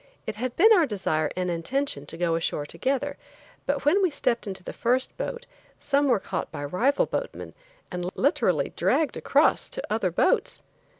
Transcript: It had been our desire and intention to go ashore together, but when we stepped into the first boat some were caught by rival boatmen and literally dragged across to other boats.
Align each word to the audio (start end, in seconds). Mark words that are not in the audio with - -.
It 0.25 0.37
had 0.37 0.55
been 0.55 0.73
our 0.73 0.87
desire 0.87 1.29
and 1.35 1.51
intention 1.51 2.07
to 2.07 2.17
go 2.17 2.33
ashore 2.33 2.65
together, 2.65 3.17
but 3.67 3.85
when 3.85 4.01
we 4.01 4.09
stepped 4.09 4.47
into 4.47 4.63
the 4.63 4.73
first 4.73 5.15
boat 5.15 5.45
some 5.77 6.07
were 6.07 6.19
caught 6.19 6.51
by 6.51 6.65
rival 6.65 7.05
boatmen 7.05 7.53
and 7.91 8.09
literally 8.15 8.73
dragged 8.75 9.15
across 9.15 9.69
to 9.69 9.93
other 9.93 10.09
boats. 10.09 10.63